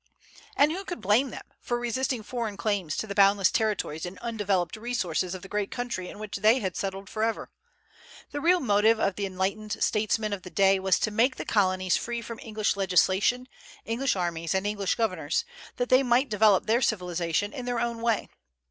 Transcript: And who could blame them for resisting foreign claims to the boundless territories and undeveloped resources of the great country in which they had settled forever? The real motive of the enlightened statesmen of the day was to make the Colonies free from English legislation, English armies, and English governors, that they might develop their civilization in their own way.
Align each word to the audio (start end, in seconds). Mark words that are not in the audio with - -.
And 0.55 0.71
who 0.71 0.83
could 0.83 0.99
blame 0.99 1.29
them 1.29 1.45
for 1.59 1.77
resisting 1.77 2.23
foreign 2.23 2.57
claims 2.57 2.97
to 2.97 3.05
the 3.05 3.13
boundless 3.13 3.51
territories 3.51 4.03
and 4.03 4.17
undeveloped 4.17 4.75
resources 4.75 5.35
of 5.35 5.43
the 5.43 5.47
great 5.47 5.69
country 5.69 6.09
in 6.09 6.17
which 6.17 6.37
they 6.37 6.57
had 6.57 6.75
settled 6.75 7.07
forever? 7.07 7.51
The 8.31 8.41
real 8.41 8.59
motive 8.59 8.99
of 8.99 9.13
the 9.15 9.27
enlightened 9.27 9.73
statesmen 9.83 10.33
of 10.33 10.41
the 10.41 10.49
day 10.49 10.79
was 10.79 10.97
to 10.97 11.11
make 11.11 11.35
the 11.35 11.45
Colonies 11.45 11.97
free 11.97 12.23
from 12.23 12.39
English 12.41 12.75
legislation, 12.75 13.47
English 13.85 14.15
armies, 14.15 14.55
and 14.55 14.65
English 14.65 14.95
governors, 14.95 15.45
that 15.75 15.89
they 15.89 16.01
might 16.01 16.29
develop 16.29 16.65
their 16.65 16.81
civilization 16.81 17.53
in 17.53 17.65
their 17.65 17.79
own 17.79 18.01
way. 18.01 18.27